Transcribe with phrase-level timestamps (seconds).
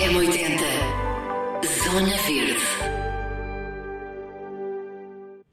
[0.00, 0.60] M80
[1.82, 2.97] Zona Verde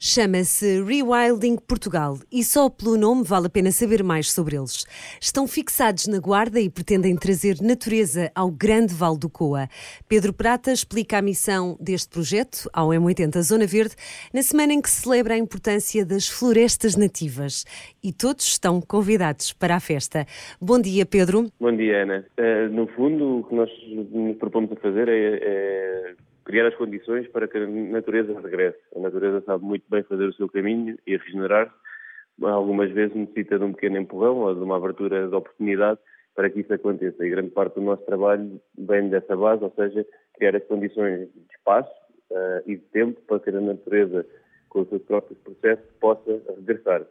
[0.08, 4.86] Chama-se Rewilding Portugal e só pelo nome vale a pena saber mais sobre eles.
[5.20, 9.68] Estão fixados na Guarda e pretendem trazer natureza ao grande Vale do Coa.
[10.07, 13.96] Pedro Prata explica a missão deste projeto ao M80 Zona Verde
[14.32, 17.65] na semana em que se celebra a importância das florestas nativas.
[18.04, 20.28] E todos estão convidados para a festa.
[20.61, 21.51] Bom dia, Pedro.
[21.60, 22.24] Bom dia, Ana.
[22.37, 27.27] Uh, no fundo, o que nós nos propomos a fazer é, é criar as condições
[27.29, 28.79] para que a natureza regresse.
[28.95, 31.73] A natureza sabe muito bem fazer o seu caminho e regenerar-se.
[32.41, 35.99] Algumas vezes necessita de um pequeno empurrão ou de uma abertura de oportunidade
[36.35, 37.25] para que isso aconteça.
[37.25, 40.05] E grande parte do nosso trabalho vem dessa base, ou seja,
[40.38, 41.91] criar as condições de espaço
[42.30, 44.25] uh, e de tempo para que a natureza,
[44.69, 47.05] com os seus próprios processos, possa regressar.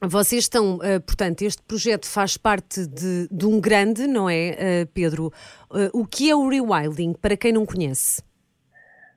[0.00, 4.92] Vocês estão, uh, portanto, este projeto faz parte de, de um grande, não é, uh,
[4.94, 5.30] Pedro?
[5.92, 8.22] o que é o rewilding, para quem não conhece?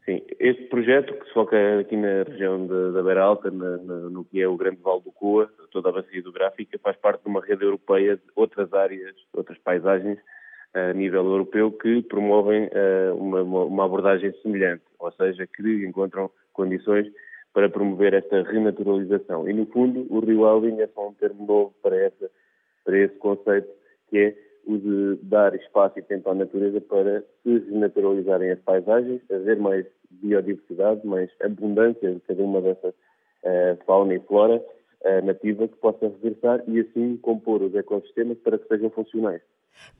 [0.05, 4.23] Sim, este projeto que se foca aqui na região da Beira Alta, na, na, no
[4.23, 7.43] que é o Grande Vale do Coa, toda a bacia hidrográfica, faz parte de uma
[7.43, 10.19] rede europeia de outras áreas, outras paisagens
[10.75, 17.07] a nível europeu que promovem uh, uma, uma, abordagem semelhante, ou seja, que encontram condições
[17.51, 19.49] para promover esta renaturalização.
[19.49, 22.29] E, no fundo, o rewilding é só um termo novo para, essa,
[22.83, 23.69] para esse conceito,
[24.09, 24.35] que é
[24.65, 29.85] o de dar espaço e tempo à natureza para se renaturalizarem as paisagens, haver mais
[30.09, 36.07] biodiversidade, mais abundância de cada uma dessas uh, fauna e flora uh, nativa que possa
[36.07, 39.41] regressar e assim compor os ecossistemas para que sejam funcionais.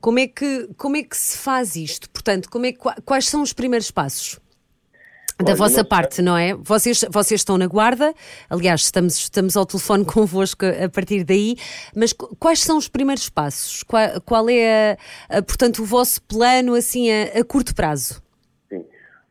[0.00, 2.10] Como é que, como é que se faz isto?
[2.10, 2.72] Portanto, como é,
[3.04, 4.40] quais são os primeiros passos?
[5.38, 6.54] Da Olha, vossa parte, não é?
[6.54, 8.14] Vocês, vocês estão na guarda,
[8.48, 11.56] aliás, estamos, estamos ao telefone convosco a partir daí,
[11.94, 13.82] mas quais são os primeiros passos?
[13.82, 14.96] Qual, qual é,
[15.28, 18.22] a, a, portanto, o vosso plano assim a, a curto prazo?
[18.70, 18.84] Sim,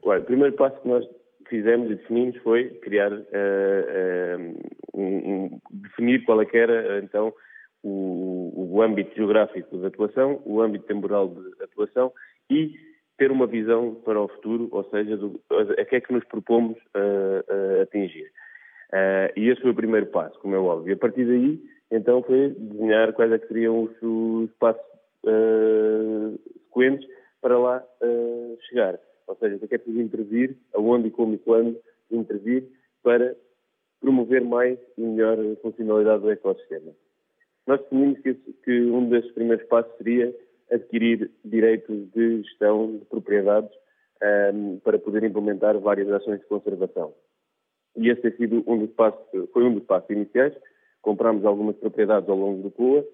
[0.03, 1.03] Olha, o primeiro passo que nós
[1.49, 4.59] fizemos e definimos foi criar, uh, uh,
[4.93, 7.33] um, um, definir qual é que era, então,
[7.81, 12.11] o, o âmbito geográfico de atuação, o âmbito temporal de atuação
[12.49, 12.73] e
[13.17, 16.77] ter uma visão para o futuro, ou seja, do, a que é que nos propomos
[16.95, 18.31] uh, uh, atingir.
[18.91, 20.93] Uh, e esse foi o primeiro passo, como é óbvio.
[20.93, 21.61] A partir daí,
[21.91, 24.81] então, foi desenhar quais é que seriam os, os passos
[26.67, 27.07] sequentes
[27.41, 27.83] para lá
[28.69, 28.99] chegar.
[29.27, 31.79] Ou seja, o que é é preciso intervir, aonde como e quando
[32.11, 32.63] intervir
[33.01, 33.35] para
[34.01, 36.91] promover mais e melhor funcionalidade do ecossistema.
[37.65, 40.33] Nós definimos que, que um desses primeiros passos seria
[40.71, 43.71] adquirir direitos de gestão de propriedades
[44.53, 47.13] um, para poder implementar várias ações de conservação.
[47.95, 49.21] E esse tem sido um dos passos,
[49.53, 50.53] foi um dos passos iniciais.
[51.01, 53.05] Compramos algumas propriedades ao longo do Coa,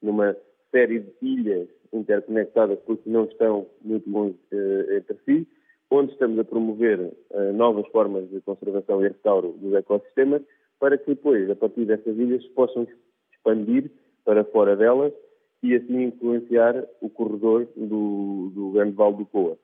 [0.00, 0.36] numa
[0.70, 5.48] série de ilhas interconectadas porque não estão muito longe uh, entre si,
[5.90, 10.42] onde estamos a promover uh, novas formas de conservação e restauro dos ecossistemas,
[10.78, 12.86] para que depois, a partir dessas ilhas, se possam
[13.32, 13.90] expandir
[14.24, 15.12] para fora delas
[15.62, 19.58] e assim influenciar o corredor do, do Grande Vale do Coa.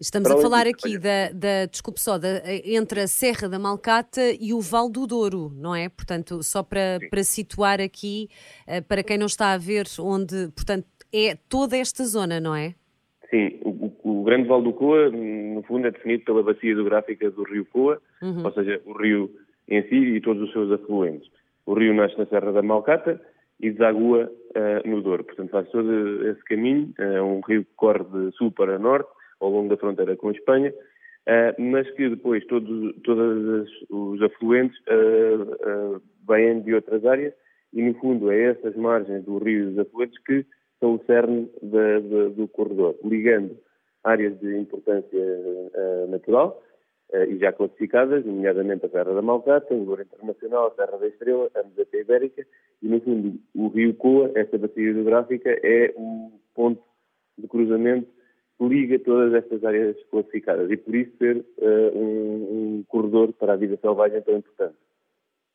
[0.00, 4.20] Estamos Para a falar aqui da, da, desculpe só, da, entre a Serra da Malcata
[4.40, 5.88] e o Val do Douro, não é?
[5.88, 8.28] Portanto, só para, para situar aqui,
[8.66, 12.74] uh, para quem não está a ver onde, portanto, é toda esta zona, não é?
[13.30, 17.44] Sim, o, o Grande Val do Coa, no fundo, é definido pela bacia hidrográfica do
[17.44, 18.44] Rio Coa, uhum.
[18.44, 19.30] ou seja, o rio
[19.68, 21.30] em si e todos os seus afluentes.
[21.64, 23.20] O rio nasce na Serra da Malcata
[23.62, 25.22] e desagua uh, no Douro.
[25.24, 29.08] Portanto, faz todo esse caminho, é um rio que corre de sul para norte,
[29.40, 34.76] ao longo da fronteira com a Espanha, uh, mas que depois todos, todos os afluentes
[36.28, 37.32] vêm de outras áreas
[37.72, 40.44] e, no fundo, é essas margens do rio e dos afluentes que
[40.80, 43.56] são o cerne de, de, do corredor, ligando
[44.02, 45.24] áreas de importância
[46.08, 46.60] natural,
[47.28, 51.50] e já classificadas, nomeadamente a Serra da Malcata, o Douro Internacional, a Serra da Estrela,
[51.54, 52.46] a Meseta Ibérica
[52.82, 53.38] e, no fundo,
[53.74, 56.82] Rio Coa, esta bacia hidrográfica, é o ponto
[57.38, 58.06] de cruzamento
[58.58, 63.54] que liga todas estas áreas classificadas e, por isso, ser uh, um, um corredor para
[63.54, 64.76] a vida selvagem tão importante.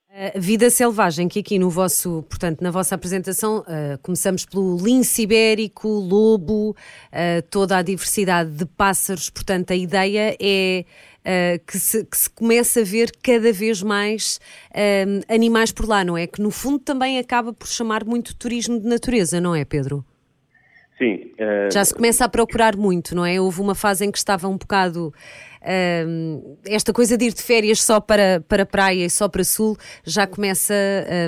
[0.10, 5.24] A vida selvagem, que aqui no vosso, portanto, na vossa apresentação, uh, começamos pelo lince
[5.24, 6.75] ibérico, lobo, uh,
[7.52, 10.86] toda a diversidade de pássaros, portanto, a ideia é
[11.28, 14.40] uh, que, se, que se comece a ver cada vez mais
[15.28, 16.26] animais por lá, não é?
[16.28, 20.06] Que no fundo também acaba por chamar muito turismo de natureza, não é, Pedro?
[20.98, 21.32] Sim.
[21.72, 23.40] Já se começa a procurar muito, não é?
[23.40, 25.14] Houve uma fase em que estava um bocado
[26.08, 29.78] um, esta coisa de ir de férias só para, para praia e só para sul
[30.04, 30.74] já começa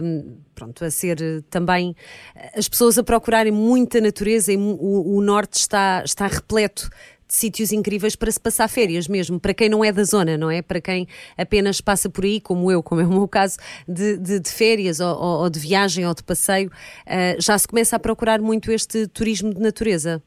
[0.03, 1.17] um, pronto, a ser
[1.49, 1.95] também
[2.55, 6.89] as pessoas a procurarem muita natureza e o, o norte está, está repleto
[7.29, 10.61] sítios incríveis para se passar férias mesmo, para quem não é da zona, não é?
[10.61, 14.39] Para quem apenas passa por aí, como eu, como é o meu caso, de, de,
[14.39, 18.41] de férias ou, ou, de viagem ou de passeio, uh, já se começa a procurar
[18.41, 20.21] muito este turismo de natureza.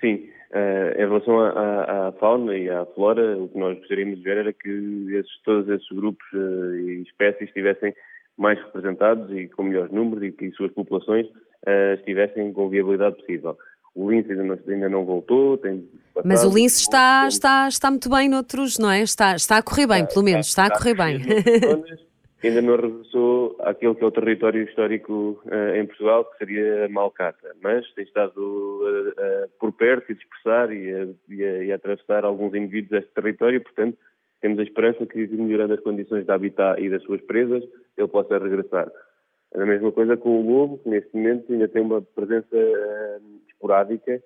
[0.00, 4.24] Sim, Uh, em relação à, à, fauna e à flora, o que nós gostaríamos de
[4.24, 7.94] ver era que esses, todos esses grupos uh, e espécies estivessem
[8.34, 11.26] mais representados e com melhores números e que as suas populações
[11.98, 13.58] estivessem com viabilidade possível.
[13.98, 15.60] O lince ainda não, ainda não voltou,
[16.24, 19.02] Mas o lince está, está, está muito bem noutros, não é?
[19.02, 21.18] Está, está a correr bem, pelo menos, está, está a correr bem.
[22.44, 26.88] ainda não regressou àquele que é o território histórico uh, em Portugal, que seria a
[26.88, 31.72] Malcata, mas tem estado uh, uh, por perto e dispersar e a, e, a, e
[31.72, 33.98] a atravessar alguns indivíduos deste território, portanto,
[34.40, 37.64] temos a esperança que, melhorando as condições de habitat e das suas presas,
[37.96, 38.88] ele possa regressar.
[39.56, 42.56] A mesma coisa com o lobo, que neste momento ainda tem uma presença
[43.58, 44.22] esporádica,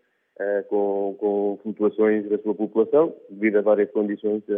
[0.69, 4.55] com, com, flutuações da sua população, devido a várias condições de,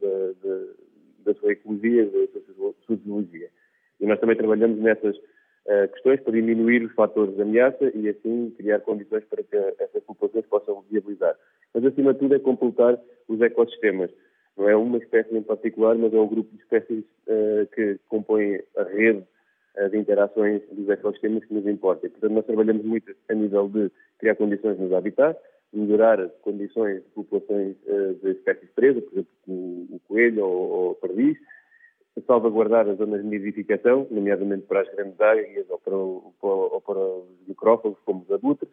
[0.00, 0.68] de
[1.28, 3.48] da sua ecologia, da sua sociologia.
[4.00, 8.54] E nós também trabalhamos nessas uh, questões para diminuir os fatores de ameaça e assim
[8.56, 11.36] criar condições para que essas populações possam viabilizar.
[11.74, 12.98] Mas acima de tudo é completar
[13.28, 14.10] os ecossistemas.
[14.56, 18.60] Não é uma espécie em particular, mas é um grupo de espécies uh, que compõem
[18.76, 19.24] a rede
[19.88, 22.06] de interações dos ecossistemas que nos importa.
[22.06, 25.40] E, portanto, nós trabalhamos muito a nível de criar condições nos habitats,
[25.72, 31.36] melhorar condições de populações uh, de espécies presas, por exemplo, o, coelho ou, o perdiz,
[32.26, 37.46] salvaguardar as zonas de nidificação, nomeadamente para as grandes águias ou para, ou para os
[37.46, 38.70] micrófagos, como os abutres,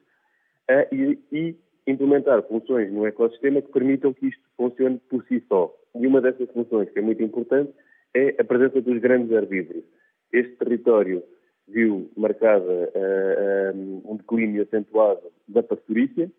[0.69, 1.55] uh, e, e,
[1.87, 5.71] implementar funções no ecossistema que permitam que isto funcione por si só.
[5.93, 7.71] E uma dessas funções, que é muito importante,
[8.15, 9.83] é a presença dos grandes herbívoros.
[10.31, 11.23] Este território
[11.67, 16.31] viu marcada uh, um, um declínio acentuado da pastorícia,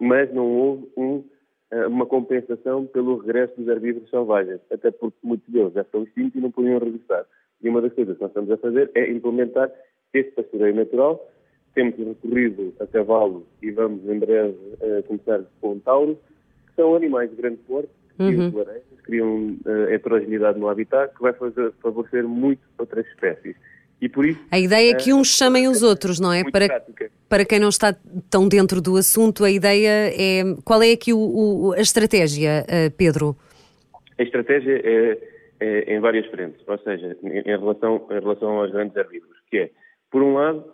[0.00, 1.24] mas não houve um,
[1.70, 6.36] eh, uma compensação pelo regresso dos herbívoros selvagens, até porque muitos deles já estão extintos
[6.36, 7.24] e não podiam regressar.
[7.62, 9.72] E uma das coisas que nós estamos a fazer é implementar
[10.12, 11.26] este pastoreio natural.
[11.74, 16.18] Temos recorrido a cavalo e vamos em breve uh, começar com tauros,
[16.66, 18.64] que são animais de grande porte, criam uhum.
[19.04, 23.56] criam uh, heterogeneidade no habitat, que vai fazer, favorecer muito outras espécies.
[24.00, 26.42] E por isso, a ideia é que uns chamem os outros, não é?
[26.50, 26.84] Para,
[27.28, 27.94] para quem não está
[28.28, 30.42] tão dentro do assunto, a ideia é.
[30.64, 33.36] Qual é aqui o, o, a estratégia, eh, Pedro?
[34.18, 35.18] A estratégia é,
[35.60, 39.70] é, em várias frentes, ou seja, em, relação, em relação aos grandes herbívoros, que é,
[40.10, 40.64] por um lado,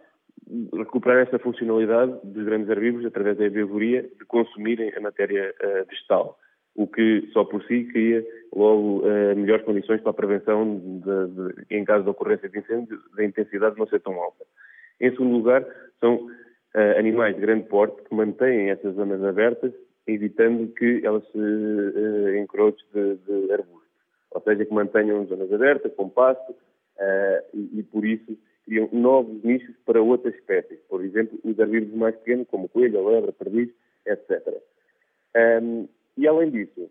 [0.76, 6.38] recuperar essa funcionalidade dos grandes herbívoros através da herbivoria de consumirem a matéria uh, vegetal
[6.74, 8.24] o que só por si cria
[8.54, 12.98] logo uh, melhores condições para a prevenção de, de, em caso de ocorrência de incêndio,
[13.16, 14.44] da intensidade não ser tão alta.
[15.00, 15.64] Em segundo lugar,
[16.00, 19.72] são uh, animais de grande porte que mantêm essas zonas abertas,
[20.06, 23.90] evitando que elas se uh, encroches de, de arbustos,
[24.32, 26.54] ou seja, que mantenham zonas abertas, com pasto,
[27.54, 32.14] e, e por isso criam novos nichos para outras espécies, por exemplo, os herbívoros mais
[32.16, 33.70] pequenos, como coelho, lebre, perdiz,
[34.06, 34.62] etc.
[35.62, 35.88] Um,
[36.20, 36.90] e além disso,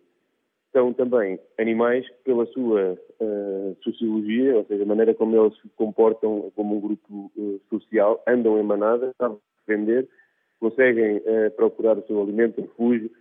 [0.71, 5.69] são também animais que, pela sua uh, sociologia, ou seja, a maneira como eles se
[5.75, 9.37] comportam como um grupo uh, social, andam em manada, sabem
[9.67, 10.07] defender,
[10.59, 13.11] conseguem uh, procurar o seu alimento, refúgio,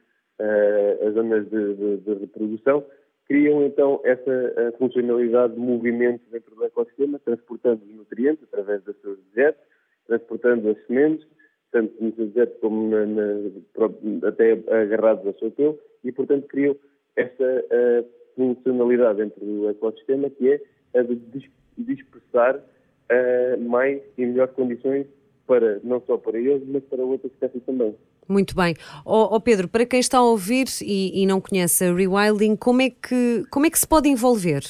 [1.04, 2.86] as zonas de, de, de, reprodução,
[3.26, 9.18] criam então essa funcionalidade de movimento dentro do ecossistema, transportando os nutrientes através dos seus
[9.32, 9.60] dejetos,
[10.06, 11.26] transportando as sementes,
[11.70, 16.76] tanto no seu dejeto como na, na, até agarrados ao seu pelo, e, portanto, criam
[17.16, 18.06] esta uh,
[18.36, 20.60] funcionalidade dentro do ecossistema que é
[20.98, 25.06] a de dispersar uh, mais e melhores condições
[25.46, 27.94] para, não só para eles, mas para outras espécies também.
[28.28, 28.74] Muito bem.
[29.06, 32.82] Oh, oh Pedro, para quem está a ouvir e, e, não conhece a Rewilding, como
[32.82, 34.62] é, que, como é que se pode envolver?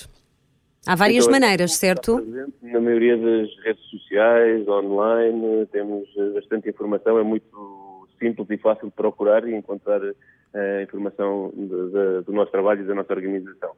[0.88, 2.18] Há várias então, maneiras, certo?
[2.62, 8.94] Na maioria das redes sociais, online, temos bastante informação, é muito simples e fácil de
[8.94, 13.72] procurar e encontrar a informação de, de, do nosso trabalho e da nossa organização.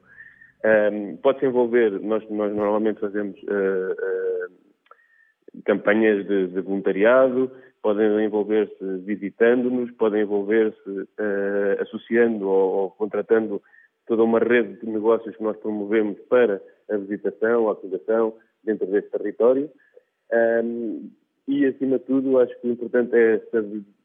[0.64, 7.50] Um, Pode-se envolver, nós, nós, normalmente fazemos uh, uh, campanhas de, de, voluntariado,
[7.82, 13.60] podem envolver-se visitando-nos, podem envolver-se uh, associando ou, ou, contratando
[14.06, 19.10] toda uma rede de negócios que nós promovemos para a visitação, a aplicação dentro deste
[19.10, 19.70] território.
[20.32, 21.10] Um,
[21.48, 23.42] e, acima de tudo, acho que o importante é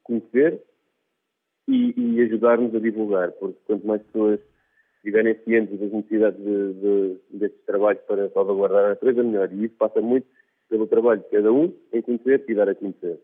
[0.04, 0.62] conhecer,
[1.68, 4.39] e, e ajudar-nos a divulgar, porque quanto mais pessoas
[4.98, 9.51] estiverem cientes das necessidades de, de, destes trabalhos para salvaguardar a natureza, melhor.
[9.51, 10.27] E isso passa muito
[10.70, 13.20] pelo trabalho de cada um em conhecer e dar a conhecer.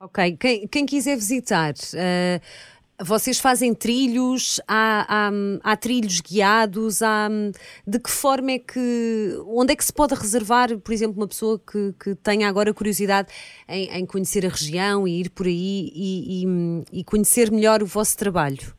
[0.00, 2.40] Ok, quem, quem quiser visitar, uh,
[3.00, 5.30] Vocês fazem trilhos, há, há,
[5.62, 7.28] há, trilhos guiados, há,
[7.86, 11.60] de que forma é que, onde é que se pode reservar, por exemplo, uma pessoa
[11.60, 13.28] que, que tenha agora curiosidade
[13.68, 17.86] em, em, conhecer a região e ir por aí e, e, e conhecer melhor o
[17.86, 18.74] vosso trabalho?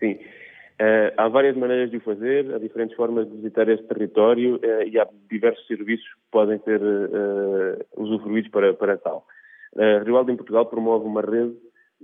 [0.00, 4.56] Sim, uh, há várias maneiras de o fazer, há diferentes formas de visitar este território
[4.56, 9.24] uh, e há diversos serviços que podem ser uh, usufruídos para, para tal.
[9.78, 11.56] A Rivaldo em Portugal promove uma rede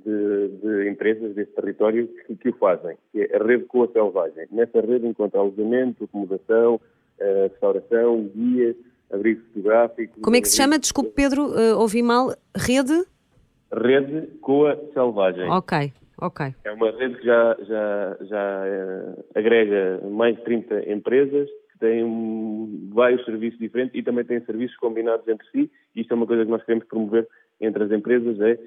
[0.04, 4.46] de, de empresas desse território que, que, o fazem, que é a rede Coa Selvagem.
[4.50, 8.76] Nessa rede encontra alojamento, acomodação, uh, restauração, guias,
[9.12, 10.20] abrigo fotográfico.
[10.20, 10.78] Como é que se chama?
[10.78, 12.34] Desculpe, Pedro, uh, ouvi mal.
[12.56, 13.04] Rede?
[13.72, 15.48] Rede Coa Selvagem.
[15.50, 16.54] Ok, ok.
[16.64, 22.04] É uma rede que já, já, já uh, agrega mais de 30 empresas que têm
[22.04, 25.70] um, vários serviços diferentes e também têm serviços combinados entre si.
[25.94, 27.28] Isto é uma coisa que nós queremos promover
[27.60, 28.58] entre as empresas, é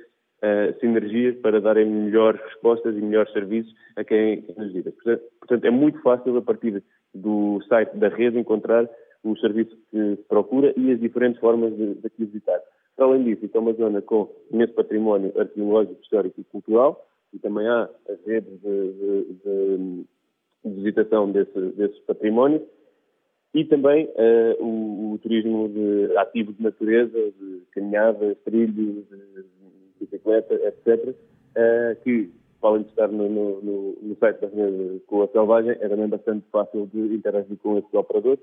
[0.42, 4.92] uh, sinergias para darem melhores respostas e melhores serviços a quem nos visita.
[5.40, 6.84] Portanto, é muito fácil, a partir
[7.14, 8.90] do site da rede, encontrar
[9.24, 12.60] o serviço que se procura e as diferentes formas de, de aqui visitar.
[12.96, 17.68] Para além disso, é uma zona com imenso património arqueológico, histórico e cultural, e também
[17.68, 20.06] há as redes de, de, de,
[20.66, 22.62] de visitação desse, desses patrimónios,
[23.54, 25.70] e também uh, o, o, turismo
[26.18, 28.76] ativo de natureza, de caminhadas, trilhos,
[29.10, 29.44] de,
[30.02, 31.16] bicicleta, etc.,
[31.56, 32.30] eh, que,
[32.62, 36.46] além de estar no, no, no site da rede com a Selvagem, era também bastante
[36.52, 38.38] fácil de interagir com esse operador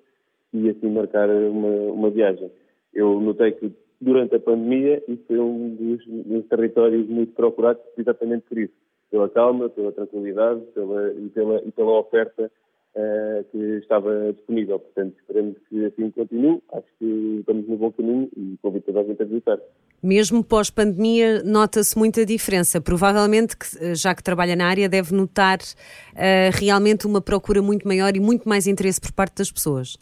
[0.53, 2.51] e assim marcar uma, uma viagem.
[2.95, 8.45] Eu notei que durante a pandemia isso foi um dos, dos territórios muito procurados exatamente
[8.49, 8.75] por isso,
[9.11, 12.51] pela calma, pela tranquilidade pela, e, pela, e pela oferta
[12.99, 14.79] uh, que estava disponível.
[14.81, 16.61] Portanto, esperemos que assim continue.
[16.73, 19.59] Acho que estamos no bom caminho e convido toda a gente a visitar.
[20.03, 22.81] Mesmo pós-pandemia, nota-se muita diferença.
[22.81, 28.15] Provavelmente, que, já que trabalha na área, deve notar uh, realmente uma procura muito maior
[28.17, 29.97] e muito mais interesse por parte das pessoas.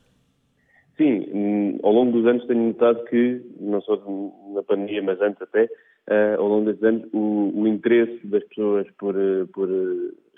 [0.96, 3.96] Sim, hum, ao longo dos anos tenho notado que, não só
[4.54, 5.68] na pandemia, mas antes até,
[6.08, 9.14] uh, ao longo dos anos, o, o interesse das pessoas por,
[9.52, 9.68] por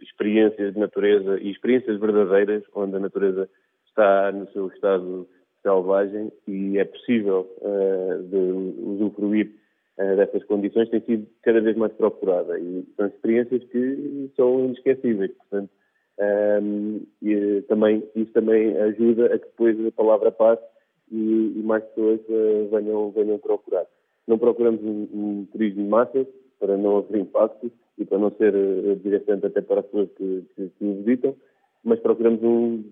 [0.02, 3.48] experiências de natureza e experiências verdadeiras, onde a natureza
[3.86, 5.28] está no seu estado
[5.62, 8.36] selvagem e é possível uh, de
[8.82, 9.50] usufruir
[9.98, 15.32] uh, condições, tem sido cada vez mais procurada e são experiências que são inesquecíveis.
[15.32, 15.70] Portanto,
[16.18, 20.62] um, ehm, e, também, isso também ajuda a que depois a palavra passe
[21.10, 23.86] e, e mais pessoas uh, venham, venham procurar.
[24.28, 26.26] Não procuramos um, um turismo de massas
[26.60, 30.44] para não haver impacto, e para não ser uh, desgastante até para as pessoas que,
[30.56, 31.34] que visitam,
[31.82, 32.84] mas procuramos um,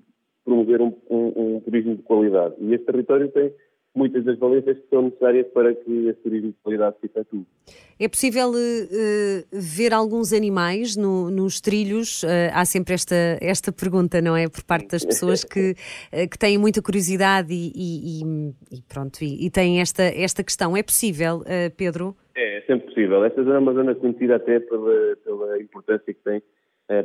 [0.45, 2.57] promover um, um, um, turismo de qualidade.
[2.59, 3.53] E este território tem
[3.97, 7.47] muitas das valências que são necessárias para que esse turismo de qualidade se efetue.
[7.99, 8.55] É possível uh,
[9.53, 12.23] ver alguns animais no, nos trilhos?
[12.23, 14.49] Uh, há sempre esta, esta pergunta, não é?
[14.49, 15.71] Por parte das pessoas que,
[16.13, 18.23] uh, que têm muita curiosidade e, e,
[18.71, 20.77] e pronto, e, e, têm esta, esta questão.
[20.77, 21.43] É possível,
[21.77, 22.15] Pedro?
[22.37, 23.25] É, é sempre possível.
[23.25, 26.43] Esta zona é uma zona conhecida até pela, pela importância que tem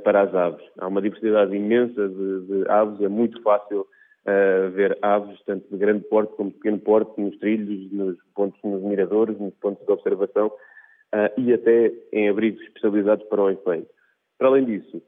[0.04, 0.64] para as aves.
[0.78, 3.88] Há uma diversidade imensa de, de aves, é muito fácil
[4.26, 8.60] uh, ver aves, tanto de grande porte como de pequeno porte, nos trilhos, nos pontos,
[8.64, 13.90] nos miradores, nos pontos de observação uh, e até em abrigos especializados para o efeito.
[14.38, 15.02] Para além disso,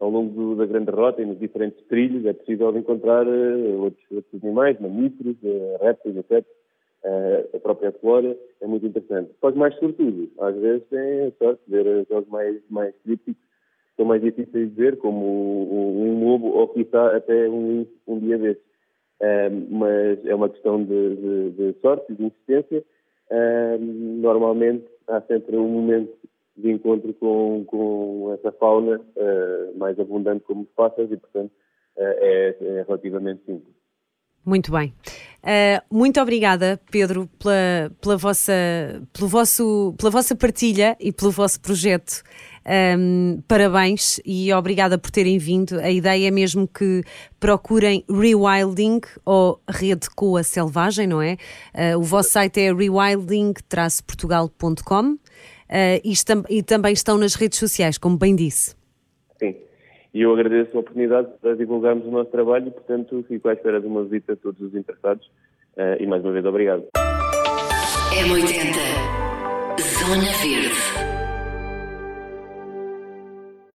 [0.00, 4.04] ao longo do, da grande rota e nos diferentes trilhos é possível encontrar uh, outros,
[4.10, 5.36] outros, animais, mamíferos,
[5.80, 6.44] répteis, etc.
[7.54, 9.30] a própria flora é muito interessante.
[9.40, 13.43] Os mais sortudos, às vezes tem a sorte de ver aqueles mais, mais crípticos
[13.96, 18.62] são mais difíceis de ver, como um lobo ou quizá até um, um dia desses.
[19.70, 22.84] mas é uma questão de, de, de sorte de insistência.
[24.00, 26.12] normalmente há sempre um momento
[26.56, 31.50] de encontro com, com essa fauna uh, mais abundante como pássaros e, portanto,
[31.96, 33.74] uh, é, é relativamente simples.
[34.44, 34.94] Muito bem.
[35.42, 38.52] Uh, muito obrigada, Pedro, pela, pela, vossa,
[39.12, 42.22] pelo vosso, pela vossa partilha e pelo vosso projeto.
[42.66, 45.78] Um, parabéns e obrigada por terem vindo.
[45.80, 47.02] A ideia é mesmo que
[47.38, 51.36] procurem Rewilding ou Rede Coa Selvagem, não é?
[51.74, 55.18] Uh, o vosso site é rewilding-portugal.com uh,
[56.02, 56.14] e,
[56.48, 58.74] e também estão nas redes sociais, como bem disse.
[59.38, 59.54] Sim.
[60.14, 63.78] E eu agradeço a oportunidade de divulgarmos o nosso trabalho e, portanto, fico à espera
[63.80, 65.26] de uma visita a todos os interessados.
[65.76, 66.84] Uh, e mais uma vez, obrigado.
[68.14, 69.14] M80
[69.76, 71.13] Zona Verde